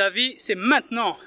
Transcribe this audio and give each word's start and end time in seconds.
Ta 0.00 0.08
vie, 0.08 0.34
c'est 0.38 0.54
maintenant. 0.54 1.18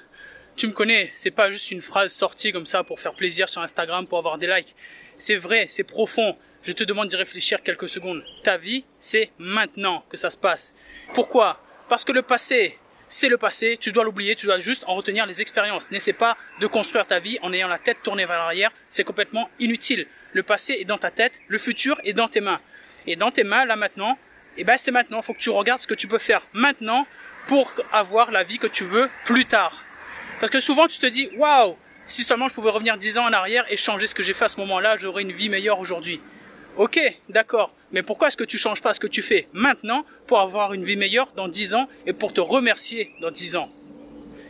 Tu 0.56 0.66
me 0.66 0.72
connais, 0.72 1.08
c'est 1.14 1.30
pas 1.30 1.48
juste 1.48 1.70
une 1.70 1.80
phrase 1.80 2.12
sortie 2.12 2.50
comme 2.50 2.66
ça 2.66 2.82
pour 2.82 2.98
faire 2.98 3.14
plaisir 3.14 3.48
sur 3.48 3.62
Instagram, 3.62 4.04
pour 4.08 4.18
avoir 4.18 4.36
des 4.36 4.48
likes. 4.48 4.74
C'est 5.16 5.36
vrai, 5.36 5.66
c'est 5.68 5.84
profond. 5.84 6.36
Je 6.64 6.72
te 6.72 6.82
demande 6.82 7.06
d'y 7.06 7.14
réfléchir 7.14 7.62
quelques 7.62 7.88
secondes. 7.88 8.24
Ta 8.42 8.56
vie, 8.56 8.84
c'est 8.98 9.30
maintenant 9.38 10.04
que 10.10 10.16
ça 10.16 10.28
se 10.28 10.36
passe. 10.36 10.74
Pourquoi? 11.12 11.60
Parce 11.88 12.04
que 12.04 12.10
le 12.10 12.22
passé, 12.22 12.76
c'est 13.06 13.28
le 13.28 13.38
passé, 13.38 13.78
tu 13.80 13.92
dois 13.92 14.02
l'oublier, 14.02 14.34
tu 14.34 14.46
dois 14.46 14.58
juste 14.58 14.82
en 14.88 14.96
retenir 14.96 15.24
les 15.24 15.40
expériences. 15.40 15.92
N'essaie 15.92 16.12
pas 16.12 16.36
de 16.60 16.66
construire 16.66 17.06
ta 17.06 17.20
vie 17.20 17.38
en 17.42 17.52
ayant 17.52 17.68
la 17.68 17.78
tête 17.78 17.98
tournée 18.02 18.26
vers 18.26 18.38
l'arrière, 18.38 18.72
c'est 18.88 19.04
complètement 19.04 19.48
inutile. 19.60 20.08
Le 20.32 20.42
passé 20.42 20.78
est 20.80 20.84
dans 20.84 20.98
ta 20.98 21.12
tête, 21.12 21.40
le 21.46 21.58
futur 21.58 22.00
est 22.02 22.12
dans 22.12 22.26
tes 22.26 22.40
mains. 22.40 22.60
Et 23.06 23.14
dans 23.14 23.30
tes 23.30 23.44
mains, 23.44 23.66
là 23.66 23.76
maintenant, 23.76 24.18
eh 24.56 24.64
ben 24.64 24.76
c'est 24.78 24.90
maintenant, 24.90 25.22
faut 25.22 25.32
que 25.32 25.38
tu 25.38 25.50
regardes 25.50 25.80
ce 25.80 25.86
que 25.86 25.94
tu 25.94 26.08
peux 26.08 26.18
faire 26.18 26.44
maintenant 26.52 27.06
pour 27.46 27.72
avoir 27.92 28.30
la 28.30 28.42
vie 28.42 28.58
que 28.58 28.66
tu 28.66 28.84
veux 28.84 29.08
plus 29.24 29.46
tard. 29.46 29.82
Parce 30.40 30.50
que 30.50 30.60
souvent 30.60 30.88
tu 30.88 30.98
te 30.98 31.06
dis, 31.06 31.28
waouh, 31.36 31.76
si 32.06 32.22
seulement 32.22 32.48
je 32.48 32.54
pouvais 32.54 32.70
revenir 32.70 32.96
dix 32.96 33.18
ans 33.18 33.24
en 33.24 33.32
arrière 33.32 33.64
et 33.70 33.76
changer 33.76 34.06
ce 34.06 34.14
que 34.14 34.22
j'ai 34.22 34.34
fait 34.34 34.44
à 34.44 34.48
ce 34.48 34.60
moment-là, 34.60 34.96
j'aurais 34.96 35.22
une 35.22 35.32
vie 35.32 35.48
meilleure 35.48 35.78
aujourd'hui. 35.78 36.20
Ok, 36.76 36.98
d'accord. 37.28 37.72
Mais 37.92 38.02
pourquoi 38.02 38.28
est-ce 38.28 38.36
que 38.36 38.44
tu 38.44 38.58
changes 38.58 38.82
pas 38.82 38.94
ce 38.94 39.00
que 39.00 39.06
tu 39.06 39.22
fais 39.22 39.48
maintenant 39.52 40.04
pour 40.26 40.40
avoir 40.40 40.74
une 40.74 40.84
vie 40.84 40.96
meilleure 40.96 41.32
dans 41.36 41.46
10 41.46 41.74
ans 41.74 41.88
et 42.06 42.12
pour 42.12 42.32
te 42.32 42.40
remercier 42.40 43.14
dans 43.20 43.30
10 43.30 43.56
ans? 43.56 43.70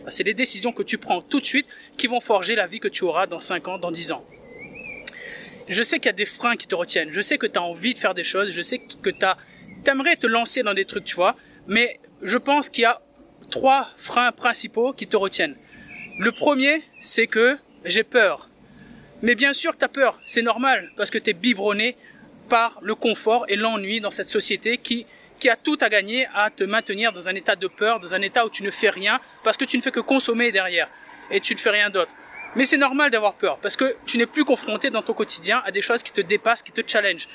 C'est 0.08 0.24
les 0.24 0.34
décisions 0.34 0.72
que 0.72 0.82
tu 0.82 0.98
prends 0.98 1.20
tout 1.20 1.40
de 1.40 1.46
suite 1.46 1.66
qui 1.96 2.06
vont 2.06 2.20
forger 2.20 2.54
la 2.54 2.66
vie 2.66 2.80
que 2.80 2.88
tu 2.88 3.04
auras 3.04 3.26
dans 3.26 3.40
5 3.40 3.68
ans, 3.68 3.78
dans 3.78 3.90
10 3.90 4.12
ans. 4.12 4.24
Je 5.68 5.82
sais 5.82 5.98
qu'il 5.98 6.06
y 6.06 6.10
a 6.10 6.12
des 6.12 6.26
freins 6.26 6.56
qui 6.56 6.66
te 6.66 6.74
retiennent. 6.74 7.10
Je 7.10 7.20
sais 7.20 7.38
que 7.38 7.46
tu 7.46 7.58
as 7.58 7.62
envie 7.62 7.94
de 7.94 7.98
faire 7.98 8.14
des 8.14 8.24
choses. 8.24 8.50
Je 8.52 8.62
sais 8.62 8.78
que 8.78 9.10
tu 9.10 9.90
aimerais 9.90 10.16
te 10.16 10.26
lancer 10.26 10.62
dans 10.62 10.74
des 10.74 10.84
trucs, 10.84 11.04
tu 11.04 11.14
vois. 11.14 11.36
Mais 11.66 12.00
je 12.22 12.38
pense 12.38 12.68
qu'il 12.68 12.82
y 12.82 12.86
a 12.86 13.00
trois 13.50 13.88
freins 13.96 14.32
principaux 14.32 14.92
qui 14.92 15.06
te 15.06 15.16
retiennent. 15.16 15.56
Le 16.18 16.32
premier, 16.32 16.82
c'est 17.00 17.26
que 17.26 17.58
j'ai 17.84 18.04
peur. 18.04 18.48
Mais 19.22 19.34
bien 19.34 19.52
sûr 19.52 19.72
que 19.72 19.78
tu 19.78 19.84
as 19.84 19.88
peur, 19.88 20.18
c'est 20.24 20.42
normal, 20.42 20.90
parce 20.96 21.10
que 21.10 21.18
tu 21.18 21.30
es 21.30 21.32
biberonné 21.32 21.96
par 22.48 22.78
le 22.82 22.94
confort 22.94 23.46
et 23.48 23.56
l'ennui 23.56 24.00
dans 24.00 24.10
cette 24.10 24.28
société 24.28 24.78
qui, 24.78 25.06
qui 25.40 25.48
a 25.48 25.56
tout 25.56 25.78
à 25.80 25.88
gagner 25.88 26.26
à 26.34 26.50
te 26.50 26.64
maintenir 26.64 27.12
dans 27.12 27.28
un 27.28 27.34
état 27.34 27.56
de 27.56 27.66
peur, 27.66 28.00
dans 28.00 28.14
un 28.14 28.22
état 28.22 28.44
où 28.44 28.50
tu 28.50 28.62
ne 28.62 28.70
fais 28.70 28.90
rien, 28.90 29.20
parce 29.42 29.56
que 29.56 29.64
tu 29.64 29.76
ne 29.76 29.82
fais 29.82 29.90
que 29.90 30.00
consommer 30.00 30.52
derrière, 30.52 30.88
et 31.30 31.40
tu 31.40 31.54
ne 31.54 31.58
fais 31.58 31.70
rien 31.70 31.90
d'autre. 31.90 32.10
Mais 32.54 32.64
c'est 32.64 32.76
normal 32.76 33.10
d'avoir 33.10 33.34
peur, 33.34 33.58
parce 33.58 33.76
que 33.76 33.96
tu 34.06 34.18
n'es 34.18 34.26
plus 34.26 34.44
confronté 34.44 34.90
dans 34.90 35.02
ton 35.02 35.14
quotidien 35.14 35.62
à 35.64 35.70
des 35.70 35.80
choses 35.80 36.02
qui 36.02 36.12
te 36.12 36.20
dépassent, 36.20 36.62
qui 36.62 36.72
te 36.72 36.82
challengent. 36.86 37.28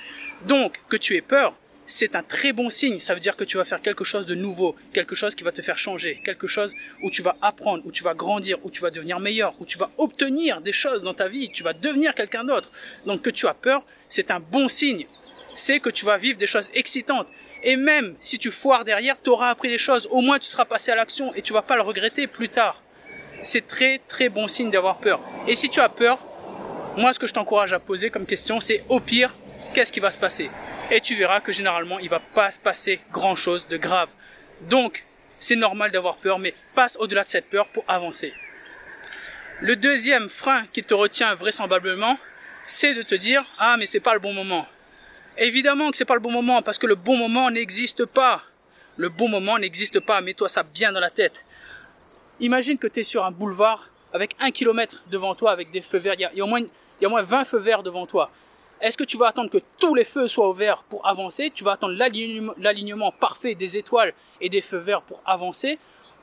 Donc, 0.45 0.79
que 0.87 0.95
tu 0.95 1.15
aies 1.15 1.21
peur, 1.21 1.53
c'est 1.89 2.15
un 2.15 2.21
très 2.21 2.53
bon 2.53 2.69
signe. 2.69 2.99
Ça 2.99 3.15
veut 3.15 3.19
dire 3.19 3.35
que 3.35 3.43
tu 3.43 3.57
vas 3.57 3.63
faire 3.63 3.81
quelque 3.81 4.03
chose 4.03 4.25
de 4.27 4.35
nouveau, 4.35 4.75
quelque 4.93 5.15
chose 5.15 5.33
qui 5.33 5.43
va 5.43 5.51
te 5.51 5.61
faire 5.61 5.77
changer, 5.77 6.21
quelque 6.23 6.45
chose 6.45 6.75
où 7.01 7.09
tu 7.09 7.23
vas 7.23 7.35
apprendre, 7.41 7.83
où 7.85 7.91
tu 7.91 8.03
vas 8.03 8.13
grandir, 8.13 8.57
où 8.63 8.69
tu 8.69 8.81
vas 8.81 8.91
devenir 8.91 9.19
meilleur, 9.19 9.55
où 9.59 9.65
tu 9.65 9.77
vas 9.77 9.89
obtenir 9.97 10.61
des 10.61 10.71
choses 10.71 11.01
dans 11.01 11.15
ta 11.15 11.27
vie, 11.27 11.49
tu 11.49 11.63
vas 11.63 11.73
devenir 11.73 12.13
quelqu'un 12.13 12.43
d'autre. 12.43 12.71
Donc 13.05 13.23
que 13.23 13.31
tu 13.31 13.47
as 13.47 13.55
peur, 13.55 13.83
c'est 14.07 14.29
un 14.29 14.39
bon 14.39 14.69
signe. 14.69 15.07
C'est 15.55 15.79
que 15.79 15.89
tu 15.89 16.05
vas 16.05 16.17
vivre 16.17 16.37
des 16.37 16.47
choses 16.47 16.69
excitantes. 16.75 17.27
Et 17.63 17.75
même 17.75 18.15
si 18.19 18.37
tu 18.37 18.51
foires 18.51 18.85
derrière, 18.85 19.19
tu 19.21 19.31
auras 19.31 19.49
appris 19.49 19.69
des 19.69 19.79
choses. 19.79 20.07
Au 20.11 20.21
moins, 20.21 20.37
tu 20.39 20.45
seras 20.45 20.65
passé 20.65 20.91
à 20.91 20.95
l'action 20.95 21.33
et 21.33 21.41
tu 21.41 21.53
vas 21.53 21.63
pas 21.63 21.75
le 21.75 21.81
regretter 21.81 22.27
plus 22.27 22.49
tard. 22.49 22.83
C'est 23.41 23.65
très 23.67 23.99
très 24.07 24.29
bon 24.29 24.47
signe 24.47 24.69
d'avoir 24.69 24.99
peur. 24.99 25.19
Et 25.47 25.55
si 25.55 25.69
tu 25.69 25.79
as 25.79 25.89
peur, 25.89 26.19
moi 26.97 27.13
ce 27.13 27.19
que 27.19 27.25
je 27.25 27.33
t'encourage 27.33 27.73
à 27.73 27.79
poser 27.79 28.11
comme 28.11 28.27
question, 28.27 28.59
c'est 28.59 28.83
au 28.89 28.99
pire, 28.99 29.33
qu'est-ce 29.73 29.91
qui 29.91 29.99
va 29.99 30.11
se 30.11 30.17
passer? 30.17 30.49
Et 30.91 31.01
tu 31.01 31.15
verras 31.15 31.39
que 31.39 31.51
généralement 31.51 31.99
il 31.99 32.09
va 32.09 32.19
pas 32.19 32.51
se 32.51 32.59
passer 32.59 32.99
grand 33.11 33.35
chose 33.35 33.67
de 33.67 33.77
grave. 33.77 34.09
Donc 34.61 35.05
c'est 35.37 35.55
normal 35.55 35.91
d'avoir 35.91 36.17
peur, 36.17 36.39
mais 36.39 36.53
passe 36.75 36.97
au-delà 36.99 37.23
de 37.23 37.29
cette 37.29 37.49
peur 37.49 37.67
pour 37.67 37.83
avancer. 37.87 38.33
Le 39.61 39.75
deuxième 39.75 40.29
frein 40.29 40.65
qui 40.73 40.83
te 40.83 40.93
retient 40.93 41.35
vraisemblablement, 41.35 42.17
c'est 42.65 42.93
de 42.93 43.03
te 43.03 43.15
dire 43.15 43.45
ah 43.57 43.75
mais 43.77 43.85
c'est 43.85 43.99
pas 43.99 44.13
le 44.13 44.19
bon 44.19 44.33
moment. 44.33 44.65
Évidemment 45.37 45.91
que 45.91 45.97
c'est 45.97 46.05
pas 46.05 46.15
le 46.15 46.21
bon 46.21 46.31
moment 46.31 46.61
parce 46.61 46.77
que 46.77 46.87
le 46.87 46.95
bon 46.95 47.17
moment 47.17 47.51
n'existe 47.51 48.05
pas. 48.05 48.43
Le 48.97 49.09
bon 49.09 49.29
moment 49.29 49.57
n'existe 49.57 50.01
pas, 50.01 50.19
mets-toi 50.19 50.49
ça 50.49 50.63
bien 50.63 50.91
dans 50.91 50.99
la 50.99 51.09
tête. 51.09 51.45
Imagine 52.41 52.77
que 52.77 52.87
tu 52.87 53.01
es 53.01 53.03
sur 53.03 53.23
un 53.23 53.31
boulevard 53.31 53.89
avec 54.11 54.31
un 54.39 54.51
kilomètre 54.51 55.03
devant 55.09 55.35
toi 55.35 55.51
avec 55.51 55.71
des 55.71 55.81
feux 55.81 55.99
verts, 55.99 56.15
il 56.15 56.21
y 56.21 56.25
a, 56.25 56.31
il 56.33 56.39
y 56.39 56.41
a 56.41 56.45
au 56.45 57.09
moins 57.09 57.21
20 57.21 57.43
feux 57.45 57.59
verts 57.59 57.83
devant 57.83 58.07
toi. 58.07 58.31
Est-ce 58.81 58.97
que 58.97 59.03
tu 59.03 59.17
vas 59.17 59.27
attendre 59.27 59.49
que 59.49 59.57
tous 59.77 59.93
les 59.93 60.05
feux 60.05 60.27
soient 60.27 60.49
ouverts 60.49 60.83
pour 60.83 61.05
avancer? 61.05 61.51
Tu 61.53 61.63
vas 61.63 61.73
attendre 61.73 61.95
l'alignement 62.57 63.11
parfait 63.11 63.55
des 63.55 63.77
étoiles 63.77 64.13
et 64.39 64.47
des 64.47 64.61
feux 64.61 64.77
verts 64.77 65.01
pour 65.01 65.21
avancer? 65.25 65.77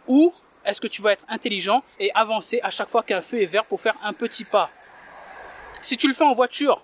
Ou 0.09 0.33
est-ce 0.65 0.81
que 0.81 0.87
tu 0.87 1.03
vas 1.03 1.13
être 1.13 1.25
intelligent 1.29 1.83
et 1.99 2.11
avancer 2.15 2.61
à 2.63 2.71
chaque 2.71 2.89
fois 2.89 3.03
qu'un 3.03 3.21
feu 3.21 3.43
est 3.43 3.47
vert 3.47 3.67
pour 3.67 3.81
faire 3.81 3.95
un 4.03 4.15
petit 4.15 4.45
pas? 4.45 4.71
Si 5.83 5.99
tu 5.99 6.09
le 6.09 6.15
fais 6.15 6.25
en 6.25 6.33
voiture, 6.33 6.83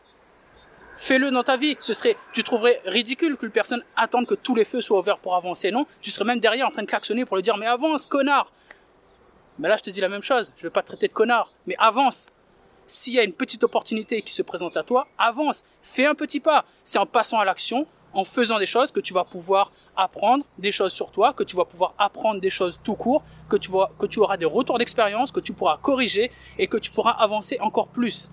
fais-le 0.95 1.31
dans 1.31 1.43
ta 1.43 1.57
vie. 1.57 1.77
Ce 1.81 1.95
serait, 1.95 2.17
tu 2.35 2.45
trouverais 2.45 2.81
ridicule 2.85 3.39
que 3.39 3.47
personne 3.47 3.83
attende 3.97 4.27
que 4.27 4.35
tous 4.35 4.55
les 4.55 4.67
feux 4.67 4.83
soient 4.83 4.99
ouverts 4.99 5.19
pour 5.19 5.35
avancer, 5.37 5.71
non 5.71 5.87
Tu 6.03 6.11
serais 6.11 6.27
même 6.27 6.41
derrière 6.41 6.67
en 6.67 6.71
train 6.71 6.83
de 6.83 6.87
klaxonner 6.87 7.25
pour 7.25 7.37
lui 7.37 7.43
dire 7.43 7.57
mais 7.57 7.67
avance, 7.67 8.07
connard. 8.07 8.53
Mais 9.59 9.69
là, 9.69 9.77
je 9.77 9.83
te 9.83 9.91
dis 9.91 10.01
la 10.03 10.09
même 10.09 10.23
chose. 10.23 10.53
Je 10.59 10.65
vais 10.65 10.71
pas 10.71 10.83
te 10.83 10.89
traiter 10.89 11.09
de 11.09 11.13
connard, 11.13 11.51
mais 11.67 11.77
avance 11.79 12.29
s'il 12.93 13.15
y 13.15 13.19
a 13.19 13.25
une 13.25 13.33
petite 13.33 13.65
opportunité 13.65 14.21
qui 14.21 14.35
se 14.35 14.43
présente 14.43 14.77
à 14.77 14.83
toi, 14.83 15.09
avance, 15.17 15.65
fais 15.81 16.05
un 16.05 16.15
petit 16.15 16.41
pas. 16.41 16.67
C'est 16.85 16.99
en 16.99 17.07
passant 17.07 17.39
à 17.39 17.45
l'action, 17.45 17.87
en 18.13 18.23
faisant 18.23 18.59
des 18.59 18.67
choses 18.67 18.93
que 18.93 19.01
tu 19.01 19.15
vas 19.15 19.25
pouvoir 19.25 19.73
apprendre 19.97 20.45
des 20.59 20.73
choses 20.73 20.93
sur 20.93 21.11
toi, 21.11 21.33
que 21.33 21.43
tu 21.43 21.57
vas 21.57 21.65
pouvoir 21.65 21.95
apprendre 21.97 22.39
des 22.39 22.51
choses 22.51 22.79
tout 22.85 22.95
court, 22.95 23.23
que 23.49 23.57
tu, 23.57 23.71
que 23.99 24.07
tu 24.07 24.19
auras 24.21 24.37
des 24.37 24.45
retours 24.45 24.77
d'expérience, 24.77 25.33
que 25.33 25.41
tu 25.41 25.55
pourras 25.55 25.79
corriger 25.79 26.31
et 26.59 26.67
que 26.67 26.77
tu 26.77 26.91
pourras 26.91 27.13
avancer 27.13 27.59
encore 27.61 27.89
plus. 27.89 28.31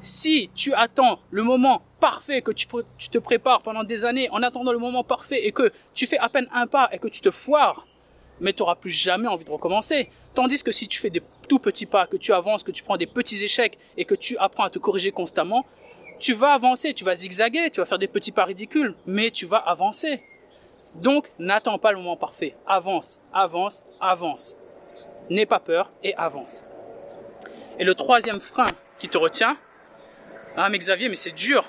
Si 0.00 0.50
tu 0.56 0.74
attends 0.74 1.20
le 1.30 1.44
moment 1.44 1.82
parfait, 2.00 2.42
que 2.42 2.50
tu, 2.50 2.66
tu 2.98 3.08
te 3.10 3.18
prépares 3.18 3.62
pendant 3.62 3.84
des 3.84 4.04
années 4.04 4.28
en 4.30 4.42
attendant 4.42 4.72
le 4.72 4.78
moment 4.78 5.04
parfait 5.04 5.46
et 5.46 5.52
que 5.52 5.72
tu 5.94 6.08
fais 6.08 6.18
à 6.18 6.28
peine 6.28 6.48
un 6.52 6.66
pas 6.66 6.88
et 6.90 6.98
que 6.98 7.08
tu 7.08 7.20
te 7.20 7.30
foires, 7.30 7.86
mais 8.40 8.52
tu 8.52 8.62
n'auras 8.62 8.74
plus 8.74 8.90
jamais 8.90 9.28
envie 9.28 9.44
de 9.44 9.50
recommencer. 9.50 10.10
Tandis 10.34 10.62
que 10.64 10.72
si 10.72 10.88
tu 10.88 10.98
fais 10.98 11.10
des 11.10 11.22
tout 11.46 11.58
petits 11.58 11.86
pas, 11.86 12.06
que 12.06 12.16
tu 12.16 12.32
avances, 12.32 12.62
que 12.62 12.72
tu 12.72 12.82
prends 12.82 12.96
des 12.96 13.06
petits 13.06 13.42
échecs 13.42 13.78
et 13.96 14.04
que 14.04 14.14
tu 14.14 14.36
apprends 14.38 14.64
à 14.64 14.70
te 14.70 14.78
corriger 14.78 15.12
constamment, 15.12 15.64
tu 16.18 16.32
vas 16.32 16.52
avancer, 16.52 16.94
tu 16.94 17.04
vas 17.04 17.14
zigzaguer, 17.14 17.70
tu 17.70 17.80
vas 17.80 17.86
faire 17.86 17.98
des 17.98 18.08
petits 18.08 18.32
pas 18.32 18.44
ridicules, 18.44 18.94
mais 19.06 19.30
tu 19.30 19.46
vas 19.46 19.58
avancer. 19.58 20.22
Donc, 20.94 21.28
n'attends 21.38 21.78
pas 21.78 21.90
le 21.90 21.98
moment 21.98 22.16
parfait. 22.16 22.54
Avance, 22.66 23.20
avance, 23.32 23.82
avance. 24.00 24.54
N'aie 25.28 25.46
pas 25.46 25.58
peur 25.58 25.90
et 26.02 26.14
avance. 26.14 26.64
Et 27.78 27.84
le 27.84 27.94
troisième 27.94 28.40
frein 28.40 28.70
qui 28.98 29.08
te 29.08 29.18
retient, 29.18 29.56
ah 30.56 30.68
mais 30.68 30.78
Xavier, 30.78 31.08
mais 31.08 31.16
c'est 31.16 31.32
dur. 31.32 31.64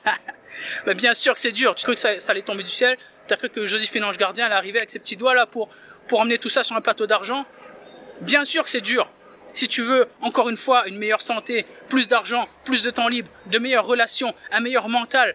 mais 0.86 0.94
bien 0.94 1.12
sûr 1.12 1.34
que 1.34 1.40
c'est 1.40 1.52
dur. 1.52 1.74
Tu 1.74 1.82
crois 1.82 1.94
que 1.94 2.00
ça, 2.00 2.30
allait 2.30 2.42
tomber 2.42 2.62
du 2.62 2.70
ciel? 2.70 2.96
Tu 3.28 3.34
as 3.34 3.36
cru 3.36 3.50
que 3.50 3.66
Joséphine 3.66 4.04
Ange 4.04 4.16
Gardien 4.16 4.46
allait 4.46 4.54
arriver 4.54 4.78
avec 4.78 4.90
ses 4.90 4.98
petits 4.98 5.16
doigts 5.16 5.34
là 5.34 5.46
pour, 5.46 5.68
pour 6.08 6.20
emmener 6.20 6.38
tout 6.38 6.48
ça 6.48 6.64
sur 6.64 6.74
un 6.74 6.80
plateau 6.80 7.06
d'argent? 7.06 7.44
Bien 8.22 8.44
sûr 8.44 8.62
que 8.62 8.70
c'est 8.70 8.80
dur. 8.80 9.10
Si 9.52 9.66
tu 9.66 9.82
veux, 9.82 10.08
encore 10.20 10.48
une 10.48 10.56
fois, 10.56 10.86
une 10.86 10.96
meilleure 10.96 11.20
santé, 11.20 11.66
plus 11.88 12.06
d'argent, 12.06 12.48
plus 12.64 12.82
de 12.82 12.90
temps 12.90 13.08
libre, 13.08 13.28
de 13.46 13.58
meilleures 13.58 13.84
relations, 13.84 14.32
un 14.52 14.60
meilleur 14.60 14.88
mental, 14.88 15.34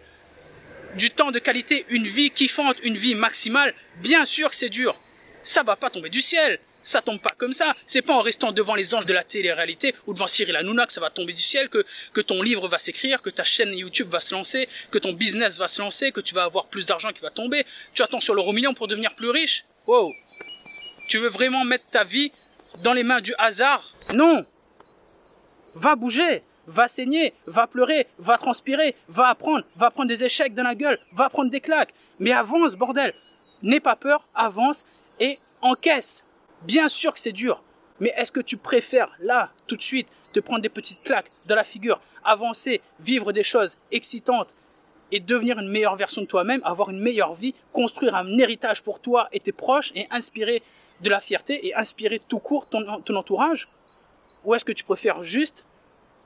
du 0.96 1.10
temps 1.10 1.30
de 1.30 1.38
qualité, 1.38 1.84
une 1.90 2.06
vie 2.06 2.30
kiffante, 2.30 2.76
une 2.82 2.96
vie 2.96 3.14
maximale, 3.14 3.74
bien 3.96 4.24
sûr 4.24 4.48
que 4.48 4.56
c'est 4.56 4.70
dur. 4.70 4.98
Ça 5.42 5.62
va 5.62 5.76
pas 5.76 5.90
tomber 5.90 6.08
du 6.08 6.22
ciel. 6.22 6.58
Ça 6.82 7.02
tombe 7.02 7.20
pas 7.20 7.34
comme 7.36 7.52
ça. 7.52 7.76
C'est 7.84 8.00
pas 8.00 8.14
en 8.14 8.22
restant 8.22 8.52
devant 8.52 8.74
les 8.74 8.94
anges 8.94 9.04
de 9.04 9.12
la 9.12 9.22
télé-réalité 9.22 9.94
ou 10.06 10.14
devant 10.14 10.26
Cyril 10.26 10.56
Hanouna 10.56 10.86
que 10.86 10.92
ça 10.92 11.02
va 11.02 11.10
tomber 11.10 11.34
du 11.34 11.42
ciel, 11.42 11.68
que, 11.68 11.84
que 12.14 12.22
ton 12.22 12.40
livre 12.40 12.66
va 12.68 12.78
s'écrire, 12.78 13.20
que 13.20 13.28
ta 13.28 13.44
chaîne 13.44 13.76
YouTube 13.76 14.08
va 14.08 14.20
se 14.20 14.34
lancer, 14.34 14.66
que 14.90 14.96
ton 14.96 15.12
business 15.12 15.58
va 15.58 15.68
se 15.68 15.82
lancer, 15.82 16.12
que 16.12 16.22
tu 16.22 16.34
vas 16.34 16.44
avoir 16.44 16.66
plus 16.68 16.86
d'argent 16.86 17.12
qui 17.12 17.20
va 17.20 17.30
tomber. 17.30 17.66
Tu 17.92 18.02
attends 18.02 18.20
sur 18.20 18.34
l'euro 18.34 18.52
million 18.52 18.72
pour 18.72 18.88
devenir 18.88 19.14
plus 19.14 19.28
riche. 19.28 19.64
Wow. 19.86 20.14
Tu 21.08 21.18
veux 21.18 21.28
vraiment 21.28 21.64
mettre 21.64 21.84
ta 21.90 22.04
vie 22.04 22.32
dans 22.82 22.92
les 22.92 23.02
mains 23.02 23.20
du 23.20 23.34
hasard. 23.38 23.94
Non. 24.14 24.44
Va 25.74 25.96
bouger, 25.96 26.42
va 26.66 26.88
saigner, 26.88 27.34
va 27.46 27.66
pleurer, 27.66 28.06
va 28.18 28.36
transpirer, 28.36 28.94
va 29.08 29.28
apprendre, 29.28 29.64
va 29.76 29.90
prendre 29.90 30.08
des 30.08 30.24
échecs 30.24 30.54
dans 30.54 30.62
la 30.62 30.74
gueule, 30.74 30.98
va 31.12 31.28
prendre 31.28 31.50
des 31.50 31.60
claques. 31.60 31.94
Mais 32.18 32.32
avance, 32.32 32.74
bordel. 32.74 33.14
N'aie 33.62 33.80
pas 33.80 33.96
peur, 33.96 34.26
avance 34.34 34.86
et 35.20 35.38
encaisse. 35.60 36.24
Bien 36.62 36.88
sûr 36.88 37.12
que 37.12 37.20
c'est 37.20 37.32
dur. 37.32 37.62
Mais 38.00 38.12
est-ce 38.16 38.32
que 38.32 38.40
tu 38.40 38.56
préfères, 38.56 39.10
là, 39.18 39.50
tout 39.66 39.76
de 39.76 39.82
suite, 39.82 40.08
te 40.32 40.40
prendre 40.40 40.62
des 40.62 40.68
petites 40.68 41.02
claques 41.02 41.30
dans 41.46 41.56
la 41.56 41.64
figure, 41.64 42.00
avancer, 42.24 42.80
vivre 43.00 43.32
des 43.32 43.42
choses 43.42 43.76
excitantes 43.90 44.54
et 45.10 45.20
devenir 45.20 45.58
une 45.58 45.68
meilleure 45.68 45.96
version 45.96 46.22
de 46.22 46.26
toi-même, 46.26 46.60
avoir 46.64 46.90
une 46.90 47.00
meilleure 47.00 47.34
vie, 47.34 47.54
construire 47.72 48.14
un 48.14 48.38
héritage 48.38 48.82
pour 48.82 49.00
toi 49.00 49.28
et 49.32 49.40
tes 49.40 49.52
proches 49.52 49.90
et 49.94 50.06
inspirer 50.10 50.62
de 51.00 51.10
la 51.10 51.20
fierté 51.20 51.66
et 51.66 51.74
inspirer 51.74 52.18
tout 52.18 52.38
court 52.38 52.68
ton, 52.68 52.86
entourage? 52.88 53.68
Ou 54.44 54.54
est-ce 54.54 54.64
que 54.64 54.72
tu 54.72 54.84
préfères 54.84 55.22
juste 55.22 55.66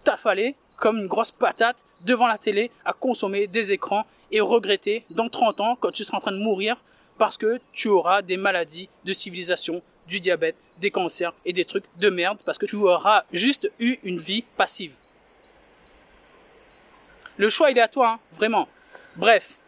t'affaler 0.05 0.55
comme 0.77 0.99
une 0.99 1.07
grosse 1.07 1.31
patate 1.31 1.85
devant 2.01 2.27
la 2.27 2.39
télé 2.39 2.71
à 2.85 2.93
consommer 2.93 3.47
des 3.47 3.73
écrans 3.73 4.05
et 4.31 4.41
regretter 4.41 5.05
dans 5.11 5.29
30 5.29 5.61
ans 5.61 5.77
quand 5.77 5.93
tu 5.93 6.05
seras 6.05 6.19
en 6.19 6.21
train 6.21 6.33
de 6.33 6.39
mourir 6.39 6.83
parce 7.19 7.39
que 7.39 7.61
tu 7.73 7.89
auras 7.89 8.23
des 8.23 8.37
maladies 8.37 8.89
de 9.05 9.13
civilisation 9.13 9.83
du 10.09 10.19
diabète, 10.19 10.57
des 10.79 10.91
cancers 10.91 11.35
et 11.45 11.53
des 11.53 11.65
trucs 11.65 11.85
de 11.99 12.09
merde 12.09 12.39
parce 12.45 12.59
que 12.59 12.67
tu 12.67 12.77
auras 12.77 13.25
juste 13.33 13.71
eu 13.79 13.99
une 14.03 14.19
vie 14.19 14.45
passive? 14.57 14.95
Le 17.37 17.49
choix, 17.49 17.71
il 17.71 17.79
est 17.79 17.83
à 17.83 17.89
toi, 17.89 18.09
hein, 18.09 18.21
vraiment. 18.33 18.69
Bref. 19.17 19.59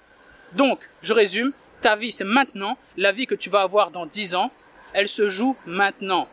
Donc, 0.53 0.81
je 1.03 1.13
résume. 1.13 1.53
Ta 1.81 1.97
vie, 1.97 2.13
c'est 2.13 2.25
maintenant. 2.25 2.79
La 2.97 3.13
vie 3.13 3.27
que 3.27 3.35
tu 3.35 3.51
vas 3.51 3.63
avoir 3.63 3.91
dans 3.91 4.07
10 4.07 4.35
ans, 4.35 4.51
elle 4.95 5.09
se 5.09 5.29
joue 5.29 5.57
maintenant. 5.67 6.29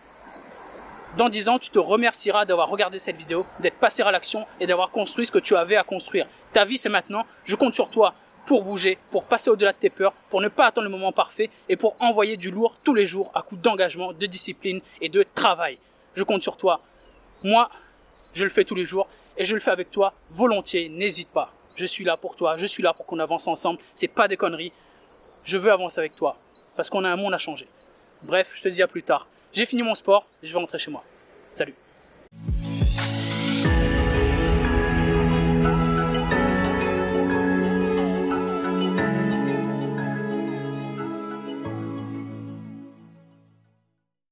Dans 1.17 1.27
10 1.27 1.49
ans, 1.49 1.59
tu 1.59 1.71
te 1.71 1.79
remercieras 1.79 2.45
d'avoir 2.45 2.69
regardé 2.69 2.97
cette 2.97 3.17
vidéo, 3.17 3.45
d'être 3.59 3.77
passé 3.77 4.01
à 4.01 4.11
l'action 4.11 4.45
et 4.61 4.67
d'avoir 4.67 4.91
construit 4.91 5.25
ce 5.25 5.31
que 5.31 5.39
tu 5.39 5.57
avais 5.57 5.75
à 5.75 5.83
construire. 5.83 6.25
Ta 6.53 6.63
vie, 6.63 6.77
c'est 6.77 6.87
maintenant. 6.87 7.25
Je 7.43 7.55
compte 7.55 7.73
sur 7.73 7.89
toi 7.89 8.13
pour 8.45 8.63
bouger, 8.63 8.97
pour 9.09 9.25
passer 9.25 9.49
au-delà 9.49 9.73
de 9.73 9.77
tes 9.77 9.89
peurs, 9.89 10.13
pour 10.29 10.39
ne 10.39 10.47
pas 10.47 10.67
attendre 10.67 10.85
le 10.85 10.91
moment 10.91 11.11
parfait 11.11 11.49
et 11.67 11.75
pour 11.75 11.95
envoyer 11.99 12.37
du 12.37 12.49
lourd 12.49 12.75
tous 12.83 12.93
les 12.93 13.05
jours 13.05 13.29
à 13.35 13.41
coup 13.41 13.57
d'engagement, 13.57 14.13
de 14.13 14.25
discipline 14.25 14.79
et 15.01 15.09
de 15.09 15.25
travail. 15.35 15.77
Je 16.13 16.23
compte 16.23 16.41
sur 16.41 16.55
toi. 16.55 16.81
Moi, 17.43 17.69
je 18.33 18.43
le 18.43 18.49
fais 18.49 18.63
tous 18.63 18.75
les 18.75 18.85
jours 18.85 19.07
et 19.37 19.43
je 19.43 19.53
le 19.53 19.59
fais 19.59 19.71
avec 19.71 19.89
toi 19.89 20.13
volontiers. 20.29 20.87
N'hésite 20.87 21.29
pas. 21.29 21.51
Je 21.75 21.85
suis 21.85 22.05
là 22.05 22.15
pour 22.15 22.35
toi. 22.35 22.55
Je 22.55 22.65
suis 22.65 22.83
là 22.83 22.93
pour 22.93 23.05
qu'on 23.05 23.19
avance 23.19 23.47
ensemble. 23.47 23.79
C'est 23.95 24.07
pas 24.07 24.27
des 24.27 24.37
conneries. 24.37 24.71
Je 25.43 25.57
veux 25.57 25.71
avancer 25.71 25.99
avec 25.99 26.15
toi 26.15 26.37
parce 26.75 26.89
qu'on 26.89 27.03
a 27.03 27.09
un 27.09 27.15
monde 27.17 27.33
à 27.33 27.37
changer. 27.37 27.67
Bref, 28.23 28.53
je 28.55 28.61
te 28.61 28.69
dis 28.69 28.83
à 28.83 28.87
plus 28.87 29.03
tard. 29.03 29.27
J'ai 29.51 29.65
fini 29.65 29.83
mon 29.83 29.95
sport, 29.95 30.27
je 30.43 30.51
vais 30.51 30.59
rentrer 30.59 30.77
chez 30.77 30.91
moi. 30.91 31.03
Salut 31.51 31.73